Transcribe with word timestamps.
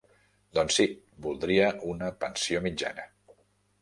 Doncs 0.57 0.77
sí, 0.79 0.85
voldria 1.27 1.67
una 1.93 2.11
pensió 2.25 2.67
mitjana. 2.69 3.07